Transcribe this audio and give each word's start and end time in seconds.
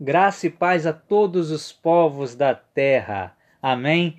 Graça 0.00 0.48
e 0.48 0.50
paz 0.50 0.88
a 0.88 0.92
todos 0.92 1.52
os 1.52 1.72
povos 1.72 2.34
da 2.34 2.52
terra. 2.52 3.32
Amém. 3.62 4.18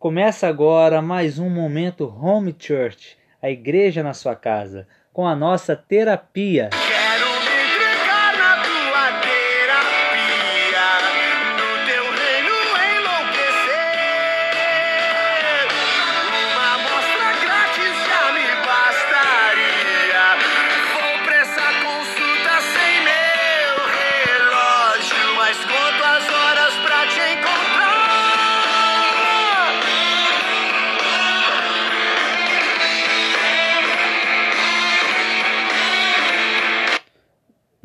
Começa 0.00 0.48
agora 0.48 1.00
mais 1.00 1.38
um 1.38 1.48
momento 1.48 2.12
Home 2.20 2.52
Church, 2.58 3.16
a 3.40 3.48
igreja 3.48 4.02
na 4.02 4.12
sua 4.12 4.34
casa, 4.34 4.88
com 5.12 5.24
a 5.24 5.36
nossa 5.36 5.76
terapia. 5.76 6.70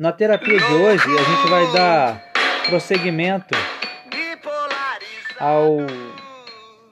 Na 0.02 0.10
terapia 0.10 0.58
de 0.58 0.74
hoje, 0.74 1.04
a 1.16 1.22
gente 1.22 1.48
vai 1.48 1.72
dar 1.72 2.32
prosseguimento 2.66 3.54
ao 5.38 5.76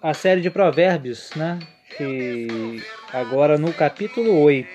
a 0.01 0.15
série 0.15 0.41
de 0.41 0.49
provérbios, 0.49 1.33
né? 1.35 1.59
Que 1.97 2.81
agora 3.13 3.59
no 3.59 3.73
capítulo 3.73 4.41
8, 4.41 4.69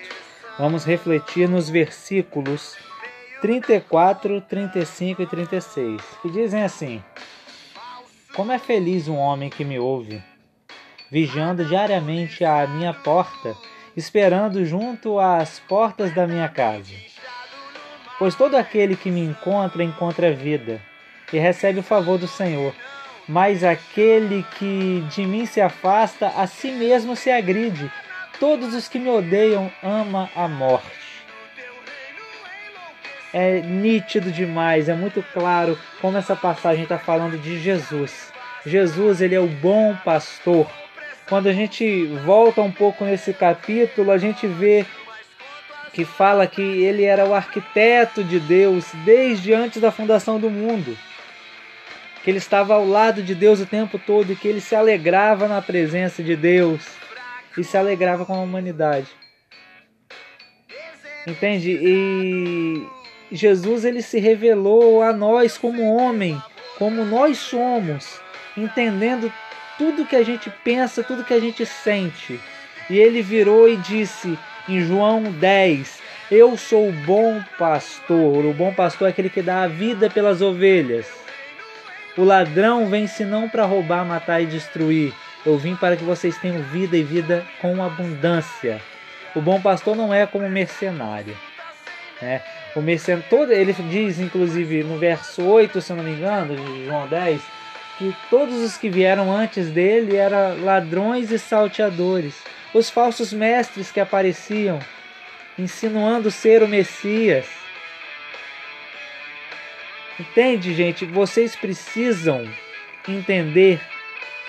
vamos 0.58 0.84
refletir 0.84 1.48
nos 1.48 1.70
versículos 1.70 2.76
34, 3.40 4.42
35 4.42 5.22
e 5.22 5.26
36, 5.26 6.02
que 6.20 6.30
dizem 6.30 6.62
assim: 6.62 7.02
Como 8.34 8.52
é 8.52 8.58
feliz 8.58 9.08
um 9.08 9.16
homem 9.16 9.48
que 9.48 9.64
me 9.64 9.78
ouve, 9.78 10.22
vigiando 11.10 11.64
diariamente 11.64 12.44
à 12.44 12.66
minha 12.66 12.92
porta, 12.92 13.56
esperando 13.96 14.62
junto 14.66 15.18
às 15.18 15.58
portas 15.58 16.14
da 16.14 16.26
minha 16.26 16.50
casa. 16.50 17.15
Pois 18.18 18.34
todo 18.34 18.56
aquele 18.56 18.96
que 18.96 19.10
me 19.10 19.20
encontra 19.20 19.82
encontra 19.84 20.32
vida 20.32 20.80
e 21.32 21.38
recebe 21.38 21.80
o 21.80 21.82
favor 21.82 22.18
do 22.18 22.26
Senhor. 22.26 22.74
Mas 23.28 23.64
aquele 23.64 24.44
que 24.58 25.04
de 25.10 25.26
mim 25.26 25.44
se 25.46 25.60
afasta, 25.60 26.28
a 26.28 26.46
si 26.46 26.70
mesmo 26.70 27.16
se 27.16 27.30
agride. 27.30 27.90
Todos 28.38 28.74
os 28.74 28.88
que 28.88 28.98
me 28.98 29.08
odeiam 29.08 29.70
ama 29.82 30.30
a 30.34 30.46
morte. 30.46 31.06
É 33.32 33.60
nítido 33.60 34.30
demais, 34.30 34.88
é 34.88 34.94
muito 34.94 35.22
claro 35.32 35.78
como 36.00 36.16
essa 36.16 36.36
passagem 36.36 36.84
está 36.84 36.98
falando 36.98 37.36
de 37.36 37.60
Jesus. 37.60 38.32
Jesus, 38.64 39.20
ele 39.20 39.34
é 39.34 39.40
o 39.40 39.46
bom 39.46 39.94
pastor. 40.04 40.66
Quando 41.28 41.48
a 41.48 41.52
gente 41.52 42.06
volta 42.24 42.62
um 42.62 42.70
pouco 42.70 43.04
nesse 43.04 43.34
capítulo, 43.34 44.10
a 44.10 44.18
gente 44.18 44.46
vê 44.46 44.86
que 45.96 46.04
fala 46.04 46.46
que 46.46 46.60
ele 46.60 47.04
era 47.04 47.24
o 47.24 47.32
arquiteto 47.32 48.22
de 48.22 48.38
Deus 48.38 48.84
desde 49.02 49.54
antes 49.54 49.80
da 49.80 49.90
fundação 49.90 50.38
do 50.38 50.50
mundo. 50.50 50.94
Que 52.22 52.28
ele 52.28 52.36
estava 52.36 52.74
ao 52.74 52.86
lado 52.86 53.22
de 53.22 53.34
Deus 53.34 53.60
o 53.60 53.66
tempo 53.66 53.98
todo 53.98 54.30
e 54.30 54.36
que 54.36 54.46
ele 54.46 54.60
se 54.60 54.76
alegrava 54.76 55.48
na 55.48 55.62
presença 55.62 56.22
de 56.22 56.36
Deus 56.36 56.82
e 57.56 57.64
se 57.64 57.78
alegrava 57.78 58.26
com 58.26 58.34
a 58.34 58.40
humanidade. 58.40 59.06
Entende? 61.26 61.78
E 61.80 62.86
Jesus 63.32 63.86
ele 63.86 64.02
se 64.02 64.20
revelou 64.20 65.02
a 65.02 65.14
nós 65.14 65.56
como 65.56 65.96
homem, 65.96 66.38
como 66.76 67.06
nós 67.06 67.38
somos, 67.38 68.20
entendendo 68.54 69.32
tudo 69.78 70.04
que 70.04 70.16
a 70.16 70.22
gente 70.22 70.52
pensa, 70.62 71.02
tudo 71.02 71.24
que 71.24 71.32
a 71.32 71.40
gente 71.40 71.64
sente. 71.64 72.38
E 72.90 72.98
ele 72.98 73.22
virou 73.22 73.66
e 73.66 73.78
disse: 73.78 74.38
em 74.68 74.80
João 74.80 75.22
10: 75.22 76.00
Eu 76.30 76.56
sou 76.56 76.88
o 76.88 76.92
bom 76.92 77.42
pastor. 77.58 78.44
O 78.44 78.52
bom 78.52 78.72
pastor 78.72 79.08
é 79.08 79.10
aquele 79.10 79.30
que 79.30 79.42
dá 79.42 79.62
a 79.62 79.68
vida 79.68 80.10
pelas 80.10 80.42
ovelhas. 80.42 81.06
O 82.16 82.24
ladrão 82.24 82.86
vem 82.86 83.06
senão 83.06 83.48
para 83.48 83.64
roubar, 83.64 84.04
matar 84.04 84.40
e 84.40 84.46
destruir. 84.46 85.12
Eu 85.44 85.58
vim 85.58 85.76
para 85.76 85.96
que 85.96 86.04
vocês 86.04 86.36
tenham 86.38 86.62
vida 86.62 86.96
e 86.96 87.02
vida 87.02 87.44
com 87.60 87.82
abundância. 87.82 88.80
O 89.34 89.40
bom 89.40 89.60
pastor 89.60 89.94
não 89.94 90.12
é 90.12 90.26
como 90.26 90.48
mercenário. 90.48 91.36
Né? 92.20 92.40
O 92.74 92.80
mercenário, 92.80 93.26
todo, 93.28 93.52
ele 93.52 93.72
diz, 93.72 94.18
inclusive, 94.18 94.82
no 94.82 94.98
verso 94.98 95.44
8, 95.44 95.80
se 95.80 95.92
não 95.92 96.02
me 96.02 96.12
engano, 96.12 96.56
de 96.56 96.86
João 96.86 97.06
10, 97.06 97.40
que 97.98 98.16
todos 98.30 98.56
os 98.56 98.76
que 98.76 98.88
vieram 98.88 99.30
antes 99.30 99.68
dele 99.68 100.16
eram 100.16 100.64
ladrões 100.64 101.30
e 101.30 101.38
salteadores 101.38 102.34
os 102.76 102.90
falsos 102.90 103.32
mestres 103.32 103.90
que 103.90 103.98
apareciam, 103.98 104.78
insinuando 105.58 106.30
ser 106.30 106.62
o 106.62 106.68
Messias. 106.68 107.46
Entende, 110.20 110.74
gente? 110.74 111.06
Vocês 111.06 111.56
precisam 111.56 112.46
entender 113.08 113.80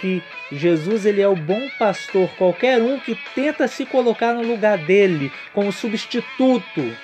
que 0.02 0.22
Jesus 0.52 1.06
ele 1.06 1.22
é 1.22 1.28
o 1.28 1.36
bom 1.36 1.70
pastor. 1.80 2.30
Qualquer 2.38 2.82
um 2.82 3.00
que 3.00 3.18
tenta 3.34 3.66
se 3.66 3.86
colocar 3.86 4.34
no 4.34 4.44
lugar 4.44 4.78
dele 4.78 5.32
como 5.54 5.72
substituto 5.72 6.96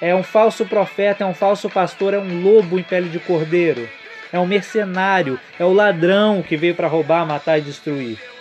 é 0.00 0.14
um 0.14 0.22
falso 0.22 0.64
profeta, 0.66 1.24
é 1.24 1.26
um 1.26 1.34
falso 1.34 1.68
pastor, 1.68 2.14
é 2.14 2.18
um 2.18 2.40
lobo 2.40 2.78
em 2.78 2.82
pele 2.82 3.08
de 3.08 3.18
cordeiro, 3.18 3.88
é 4.32 4.38
um 4.38 4.46
mercenário, 4.46 5.38
é 5.58 5.64
o 5.64 5.72
ladrão 5.72 6.42
que 6.42 6.56
veio 6.56 6.76
para 6.76 6.88
roubar, 6.88 7.26
matar 7.26 7.58
e 7.58 7.62
destruir 7.62 8.34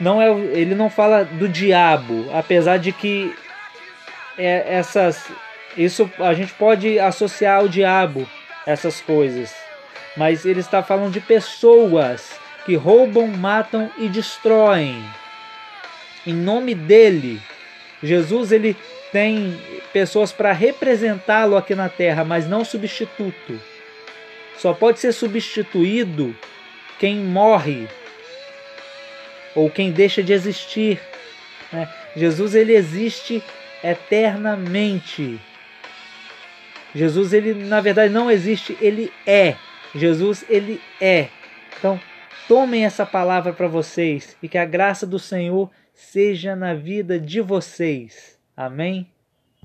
não 0.00 0.20
é 0.20 0.30
ele 0.30 0.74
não 0.74 0.90
fala 0.90 1.24
do 1.24 1.48
diabo, 1.48 2.30
apesar 2.32 2.78
de 2.78 2.92
que 2.92 3.34
é, 4.38 4.74
essas 4.74 5.30
isso 5.76 6.10
a 6.18 6.32
gente 6.34 6.52
pode 6.54 6.98
associar 6.98 7.58
ao 7.58 7.68
diabo 7.68 8.28
essas 8.66 9.00
coisas, 9.00 9.54
mas 10.16 10.44
ele 10.44 10.60
está 10.60 10.82
falando 10.82 11.12
de 11.12 11.20
pessoas 11.20 12.38
que 12.64 12.74
roubam, 12.74 13.28
matam 13.28 13.90
e 13.96 14.08
destroem. 14.08 15.02
Em 16.26 16.34
nome 16.34 16.74
dele, 16.74 17.40
Jesus 18.02 18.50
ele 18.50 18.76
tem 19.12 19.58
pessoas 19.92 20.32
para 20.32 20.52
representá-lo 20.52 21.56
aqui 21.56 21.74
na 21.74 21.88
terra, 21.88 22.24
mas 22.24 22.48
não 22.48 22.64
substituto. 22.64 23.60
Só 24.58 24.72
pode 24.72 24.98
ser 24.98 25.12
substituído 25.12 26.34
quem 26.98 27.16
morre 27.16 27.86
ou 29.56 29.70
quem 29.70 29.90
deixa 29.90 30.22
de 30.22 30.32
existir. 30.32 31.00
Né? 31.72 31.88
Jesus 32.14 32.54
ele 32.54 32.74
existe 32.74 33.42
eternamente. 33.82 35.40
Jesus 36.94 37.32
ele 37.32 37.54
na 37.54 37.80
verdade 37.80 38.12
não 38.12 38.30
existe, 38.30 38.76
ele 38.80 39.12
é. 39.26 39.56
Jesus 39.94 40.44
ele 40.48 40.80
é. 41.00 41.28
Então 41.78 41.98
tomem 42.46 42.84
essa 42.84 43.04
palavra 43.04 43.52
para 43.52 43.66
vocês 43.66 44.36
e 44.42 44.48
que 44.48 44.58
a 44.58 44.64
graça 44.64 45.06
do 45.06 45.18
Senhor 45.18 45.70
seja 45.92 46.54
na 46.54 46.74
vida 46.74 47.18
de 47.18 47.40
vocês. 47.40 48.38
Amém. 48.56 49.15